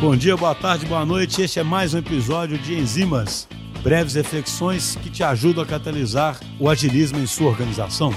Bom 0.00 0.16
dia, 0.16 0.36
boa 0.36 0.54
tarde, 0.54 0.84
boa 0.86 1.06
noite. 1.06 1.40
Este 1.40 1.60
é 1.60 1.62
mais 1.62 1.94
um 1.94 1.98
episódio 1.98 2.58
de 2.58 2.74
Enzimas, 2.74 3.48
breves 3.82 4.14
reflexões 4.14 4.96
que 4.96 5.08
te 5.08 5.22
ajudam 5.22 5.62
a 5.62 5.66
catalisar 5.66 6.38
o 6.60 6.68
agilismo 6.68 7.18
em 7.18 7.26
sua 7.26 7.48
organização. 7.48 8.12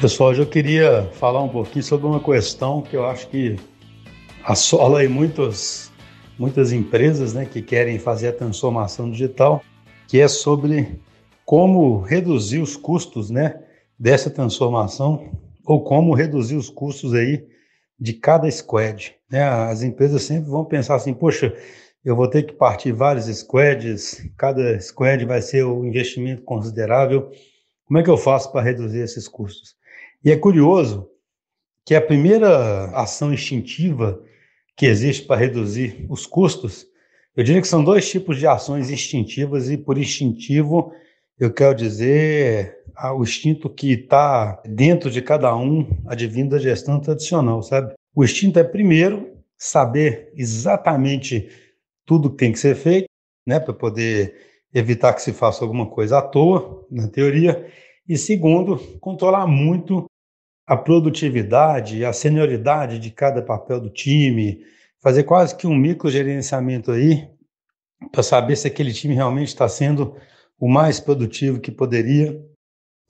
Pessoal, 0.00 0.30
hoje 0.30 0.40
eu 0.40 0.46
queria 0.46 1.08
falar 1.12 1.42
um 1.42 1.48
pouquinho 1.48 1.84
sobre 1.84 2.06
uma 2.06 2.18
questão 2.20 2.80
que 2.80 2.96
eu 2.96 3.06
acho 3.06 3.28
que 3.28 3.56
assola 4.44 5.00
aí 5.00 5.08
muitos, 5.08 5.92
muitas 6.38 6.72
empresas 6.72 7.34
né, 7.34 7.44
que 7.44 7.60
querem 7.60 7.98
fazer 7.98 8.28
a 8.28 8.32
transformação 8.32 9.10
digital, 9.10 9.62
que 10.08 10.18
é 10.18 10.26
sobre 10.26 10.98
como 11.44 12.00
reduzir 12.00 12.60
os 12.60 12.76
custos 12.76 13.30
né, 13.30 13.60
dessa 13.98 14.30
transformação 14.30 15.30
ou 15.64 15.84
como 15.84 16.14
reduzir 16.14 16.56
os 16.56 16.70
custos 16.70 17.12
aí 17.14 17.44
de 18.00 18.14
cada 18.14 18.50
squad. 18.50 19.14
Né? 19.30 19.42
As 19.42 19.82
empresas 19.82 20.22
sempre 20.22 20.48
vão 20.48 20.64
pensar 20.64 20.94
assim, 20.94 21.12
poxa, 21.12 21.54
eu 22.04 22.16
vou 22.16 22.28
ter 22.28 22.44
que 22.44 22.54
partir 22.54 22.92
vários 22.92 23.26
squads, 23.26 24.26
cada 24.38 24.80
squad 24.80 25.24
vai 25.26 25.42
ser 25.42 25.64
um 25.66 25.84
investimento 25.84 26.42
considerável. 26.42 27.30
Como 27.84 27.98
é 27.98 28.02
que 28.02 28.08
eu 28.08 28.16
faço 28.16 28.50
para 28.50 28.62
reduzir 28.62 29.00
esses 29.00 29.28
custos? 29.28 29.74
E 30.24 30.30
é 30.30 30.36
curioso 30.36 31.08
que 31.84 31.94
a 31.94 32.00
primeira 32.00 32.86
ação 32.92 33.32
instintiva 33.34 34.22
que 34.76 34.86
existe 34.86 35.26
para 35.26 35.40
reduzir 35.40 36.06
os 36.08 36.26
custos, 36.26 36.86
eu 37.36 37.44
diria 37.44 37.60
que 37.60 37.68
são 37.68 37.84
dois 37.84 38.08
tipos 38.08 38.38
de 38.38 38.46
ações 38.46 38.90
instintivas, 38.90 39.68
e 39.68 39.76
por 39.76 39.98
instintivo 39.98 40.92
eu 41.38 41.52
quero 41.52 41.74
dizer 41.74 42.79
o 43.14 43.22
instinto 43.22 43.70
que 43.70 43.92
está 43.92 44.60
dentro 44.64 45.10
de 45.10 45.22
cada 45.22 45.54
um, 45.56 45.86
advindo 46.06 46.50
da 46.50 46.58
gestão 46.58 47.00
tradicional, 47.00 47.62
sabe? 47.62 47.94
O 48.14 48.24
instinto 48.24 48.58
é, 48.58 48.64
primeiro, 48.64 49.30
saber 49.56 50.32
exatamente 50.34 51.48
tudo 52.04 52.30
que 52.30 52.36
tem 52.36 52.52
que 52.52 52.58
ser 52.58 52.74
feito, 52.74 53.06
né, 53.46 53.60
para 53.60 53.72
poder 53.72 54.34
evitar 54.72 55.14
que 55.14 55.22
se 55.22 55.32
faça 55.32 55.64
alguma 55.64 55.88
coisa 55.88 56.18
à 56.18 56.22
toa, 56.22 56.86
na 56.90 57.08
teoria. 57.08 57.70
E 58.08 58.16
segundo, 58.16 58.78
controlar 59.00 59.46
muito 59.46 60.06
a 60.66 60.76
produtividade, 60.76 62.04
a 62.04 62.12
senioridade 62.12 62.98
de 62.98 63.10
cada 63.10 63.42
papel 63.42 63.80
do 63.80 63.90
time, 63.90 64.64
fazer 65.00 65.24
quase 65.24 65.56
que 65.56 65.66
um 65.66 65.76
microgerenciamento 65.76 66.90
aí, 66.90 67.28
para 68.12 68.22
saber 68.22 68.56
se 68.56 68.66
aquele 68.66 68.92
time 68.92 69.14
realmente 69.14 69.48
está 69.48 69.68
sendo 69.68 70.16
o 70.58 70.68
mais 70.68 71.00
produtivo 71.00 71.60
que 71.60 71.70
poderia, 71.70 72.40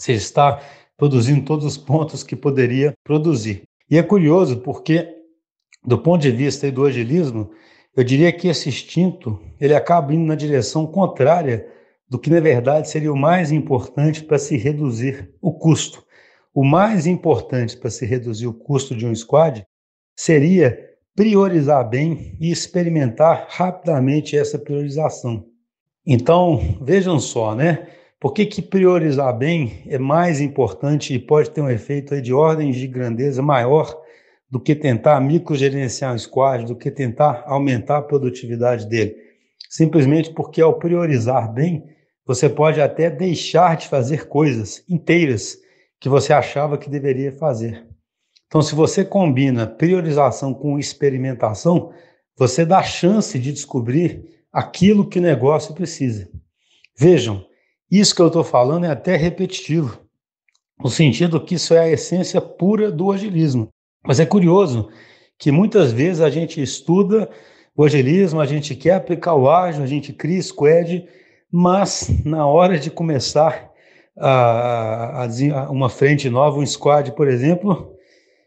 se 0.01 0.13
está 0.13 0.61
produzindo 0.97 1.45
todos 1.45 1.65
os 1.65 1.77
pontos 1.77 2.23
que 2.23 2.35
poderia 2.35 2.95
produzir. 3.05 3.63
E 3.91 3.99
é 3.99 4.03
curioso 4.03 4.61
porque, 4.61 5.07
do 5.85 5.99
ponto 5.99 6.23
de 6.23 6.31
vista 6.31 6.71
do 6.73 6.87
agilismo, 6.87 7.51
eu 7.95 8.03
diria 8.03 8.33
que 8.33 8.49
esse 8.49 8.69
instinto 8.69 9.39
ele 9.61 9.75
acaba 9.75 10.15
indo 10.15 10.27
na 10.27 10.35
direção 10.35 10.87
contrária 10.87 11.67
do 12.09 12.19
que, 12.19 12.31
na 12.31 12.41
verdade, 12.41 12.89
seria 12.89 13.13
o 13.13 13.17
mais 13.17 13.53
importante 13.53 14.25
para 14.25 14.39
se 14.39 14.57
reduzir 14.57 15.33
o 15.41 15.53
custo. 15.53 16.03
O 16.55 16.65
mais 16.65 17.07
importante 17.07 17.77
para 17.77 17.91
se 17.91 18.07
reduzir 18.07 18.47
o 18.47 18.55
custo 18.55 18.97
de 18.97 19.07
um 19.07 19.15
squad 19.15 19.65
seria 20.17 20.79
priorizar 21.15 21.89
bem 21.89 22.37
e 22.41 22.51
experimentar 22.51 23.47
rapidamente 23.51 24.37
essa 24.37 24.59
priorização. 24.59 25.45
Então, 26.07 26.79
vejam 26.81 27.21
só, 27.21 27.55
né? 27.55 27.87
Por 28.21 28.35
que, 28.35 28.45
que 28.45 28.61
priorizar 28.61 29.35
bem 29.35 29.83
é 29.87 29.99
mais 29.99 30.43
importante 30.43 31.15
e 31.15 31.19
pode 31.19 31.51
ter 31.51 31.63
um 31.63 31.71
efeito 31.71 32.21
de 32.21 32.35
ordem 32.35 32.71
de 32.71 32.87
grandeza 32.87 33.41
maior 33.41 33.99
do 34.51 34.61
que 34.61 34.75
tentar 34.75 35.19
microgerenciar 35.23 36.15
um 36.15 36.19
squad, 36.19 36.67
do 36.67 36.77
que 36.77 36.91
tentar 36.91 37.43
aumentar 37.47 37.97
a 37.97 38.03
produtividade 38.03 38.87
dele? 38.87 39.17
Simplesmente 39.71 40.35
porque 40.35 40.61
ao 40.61 40.79
priorizar 40.79 41.51
bem, 41.51 41.83
você 42.27 42.47
pode 42.47 42.79
até 42.79 43.09
deixar 43.09 43.79
de 43.79 43.89
fazer 43.89 44.29
coisas 44.29 44.85
inteiras 44.87 45.57
que 45.99 46.09
você 46.09 46.35
achava 46.35 46.77
que 46.77 46.91
deveria 46.91 47.33
fazer. 47.33 47.87
Então, 48.47 48.61
se 48.61 48.75
você 48.75 49.03
combina 49.03 49.67
priorização 49.67 50.53
com 50.53 50.79
experimentação, 50.79 51.91
você 52.37 52.67
dá 52.67 52.83
chance 52.83 53.39
de 53.39 53.51
descobrir 53.51 54.25
aquilo 54.53 55.09
que 55.09 55.19
o 55.19 55.23
negócio 55.23 55.75
precisa. 55.75 56.29
Vejam, 56.99 57.47
isso 57.91 58.15
que 58.15 58.23
eu 58.23 58.29
estou 58.29 58.45
falando 58.45 58.87
é 58.87 58.91
até 58.91 59.17
repetitivo, 59.17 60.01
no 60.79 60.89
sentido 60.89 61.41
que 61.41 61.57
isso 61.57 61.75
é 61.75 61.81
a 61.81 61.91
essência 61.91 62.41
pura 62.41 62.91
do 62.91 63.11
agilismo. 63.11 63.69
Mas 64.05 64.21
é 64.21 64.27
curioso 64.27 64.89
que 65.39 65.51
muitas 65.51 65.93
vezes 65.93 66.21
a 66.21 66.31
gente 66.31 66.63
estuda 66.63 67.29
o 67.77 67.85
agilismo, 67.85 68.41
a 68.41 68.47
gente 68.47 68.75
quer 68.75 68.95
aplicar 68.95 69.35
o 69.35 69.51
ágil, 69.51 69.83
a 69.83 69.87
gente 69.87 70.13
cria 70.13 70.43
squad, 70.43 71.07
mas 71.51 72.09
na 72.25 72.47
hora 72.47 72.79
de 72.79 72.91
começar 72.91 73.71
a, 74.19 75.25
a, 75.25 75.27
a 75.27 75.71
uma 75.71 75.89
frente 75.89 76.29
nova, 76.29 76.59
um 76.59 76.67
squad, 76.67 77.13
por 77.13 77.29
exemplo, 77.29 77.95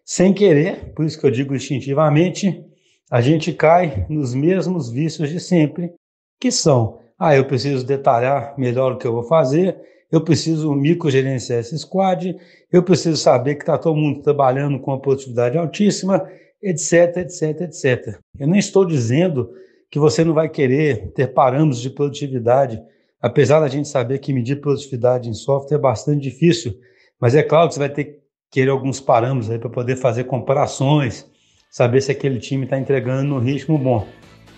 sem 0.05 0.33
querer, 0.33 0.93
por 0.93 1.05
isso 1.05 1.19
que 1.19 1.25
eu 1.25 1.31
digo 1.31 1.55
instintivamente, 1.55 2.63
a 3.09 3.21
gente 3.21 3.53
cai 3.53 4.05
nos 4.09 4.33
mesmos 4.33 4.89
vícios 4.89 5.29
de 5.29 5.39
sempre, 5.39 5.93
que 6.39 6.51
são 6.51 6.99
ah, 7.25 7.37
eu 7.37 7.45
preciso 7.45 7.85
detalhar 7.85 8.53
melhor 8.57 8.91
o 8.91 8.97
que 8.97 9.07
eu 9.07 9.13
vou 9.13 9.23
fazer, 9.23 9.77
eu 10.11 10.19
preciso 10.19 10.73
microgerenciar 10.73 11.61
esse 11.61 11.79
squad, 11.79 12.35
eu 12.69 12.83
preciso 12.83 13.15
saber 13.15 13.55
que 13.55 13.63
está 13.63 13.77
todo 13.77 13.95
mundo 13.95 14.21
trabalhando 14.21 14.77
com 14.77 14.91
uma 14.91 14.99
produtividade 14.99 15.57
altíssima, 15.57 16.29
etc, 16.61 17.15
etc, 17.19 17.61
etc. 17.61 18.19
Eu 18.37 18.45
nem 18.45 18.59
estou 18.59 18.85
dizendo 18.85 19.49
que 19.89 19.97
você 19.97 20.25
não 20.25 20.33
vai 20.33 20.49
querer 20.49 21.13
ter 21.13 21.27
parâmetros 21.27 21.79
de 21.79 21.89
produtividade, 21.89 22.83
apesar 23.21 23.61
da 23.61 23.69
gente 23.69 23.87
saber 23.87 24.19
que 24.19 24.33
medir 24.33 24.59
produtividade 24.59 25.29
em 25.29 25.33
software 25.33 25.77
é 25.77 25.79
bastante 25.79 26.23
difícil, 26.23 26.77
mas 27.21 27.35
é 27.35 27.41
claro 27.41 27.69
que 27.69 27.75
você 27.75 27.79
vai 27.79 27.89
ter 27.89 28.03
que 28.03 28.19
querer 28.51 28.71
alguns 28.71 28.99
parâmetros 28.99 29.49
aí 29.49 29.57
para 29.57 29.69
poder 29.69 29.95
fazer 29.95 30.25
comparações, 30.25 31.25
saber 31.71 32.01
se 32.01 32.11
aquele 32.11 32.41
time 32.41 32.65
está 32.65 32.77
entregando 32.77 33.23
no 33.23 33.39
ritmo 33.39 33.77
bom. 33.77 34.05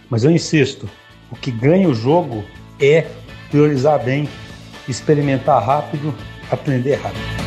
Mas 0.09 0.23
eu 0.23 0.31
insisto, 0.31 0.89
o 1.31 1.35
que 1.35 1.51
ganha 1.51 1.87
o 1.87 1.93
jogo 1.93 2.43
é 2.79 3.05
priorizar 3.49 4.03
bem, 4.03 4.27
experimentar 4.87 5.63
rápido, 5.63 6.13
aprender 6.51 6.95
rápido. 6.95 7.44